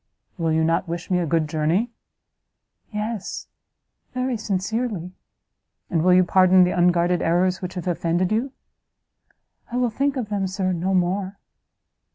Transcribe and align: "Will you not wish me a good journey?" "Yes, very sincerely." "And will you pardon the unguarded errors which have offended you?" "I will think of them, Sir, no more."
"Will 0.35 0.51
you 0.51 0.63
not 0.63 0.87
wish 0.87 1.11
me 1.11 1.19
a 1.19 1.27
good 1.27 1.47
journey?" 1.47 1.91
"Yes, 2.91 3.45
very 4.15 4.35
sincerely." 4.35 5.11
"And 5.91 6.01
will 6.03 6.15
you 6.15 6.23
pardon 6.23 6.63
the 6.63 6.75
unguarded 6.75 7.21
errors 7.21 7.61
which 7.61 7.75
have 7.75 7.87
offended 7.87 8.31
you?" 8.31 8.51
"I 9.71 9.77
will 9.77 9.91
think 9.91 10.17
of 10.17 10.29
them, 10.29 10.47
Sir, 10.47 10.73
no 10.73 10.95
more." 10.95 11.37